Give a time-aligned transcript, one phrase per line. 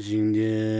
[0.00, 0.79] 今天。